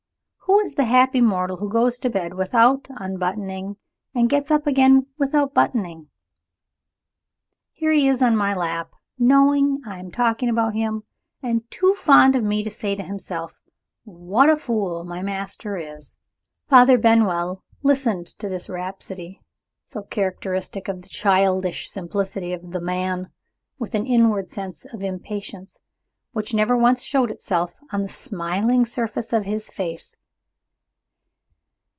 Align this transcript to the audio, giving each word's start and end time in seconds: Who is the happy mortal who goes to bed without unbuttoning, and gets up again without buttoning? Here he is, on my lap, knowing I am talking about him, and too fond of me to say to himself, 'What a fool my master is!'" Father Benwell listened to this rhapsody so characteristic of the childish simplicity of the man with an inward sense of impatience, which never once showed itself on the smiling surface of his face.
Who 0.45 0.59
is 0.59 0.75
the 0.75 0.83
happy 0.83 1.21
mortal 1.21 1.57
who 1.57 1.69
goes 1.69 1.97
to 1.99 2.09
bed 2.09 2.33
without 2.33 2.85
unbuttoning, 2.89 3.77
and 4.13 4.29
gets 4.29 4.51
up 4.51 4.67
again 4.67 5.07
without 5.17 5.53
buttoning? 5.53 6.09
Here 7.71 7.93
he 7.93 8.07
is, 8.09 8.21
on 8.21 8.35
my 8.35 8.53
lap, 8.53 8.91
knowing 9.17 9.81
I 9.87 9.97
am 9.99 10.11
talking 10.11 10.49
about 10.49 10.73
him, 10.73 11.03
and 11.41 11.69
too 11.71 11.95
fond 11.95 12.35
of 12.35 12.43
me 12.43 12.63
to 12.63 12.69
say 12.69 12.95
to 12.95 13.01
himself, 13.03 13.53
'What 14.03 14.49
a 14.49 14.57
fool 14.57 15.05
my 15.05 15.21
master 15.21 15.77
is!'" 15.77 16.17
Father 16.67 16.97
Benwell 16.97 17.63
listened 17.81 18.27
to 18.39 18.49
this 18.49 18.67
rhapsody 18.69 19.41
so 19.85 20.01
characteristic 20.03 20.89
of 20.89 21.01
the 21.01 21.09
childish 21.09 21.89
simplicity 21.89 22.51
of 22.51 22.71
the 22.71 22.81
man 22.81 23.29
with 23.79 23.95
an 23.95 24.05
inward 24.05 24.49
sense 24.49 24.85
of 24.93 25.01
impatience, 25.01 25.79
which 26.33 26.53
never 26.53 26.75
once 26.77 27.03
showed 27.03 27.31
itself 27.31 27.73
on 27.93 28.01
the 28.01 28.09
smiling 28.09 28.85
surface 28.85 29.31
of 29.33 29.45
his 29.45 29.69
face. 29.69 30.13